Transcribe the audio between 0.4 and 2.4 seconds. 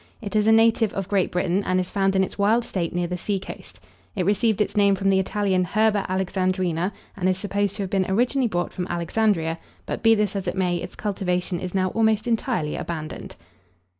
a native of Great Britain, and is found in its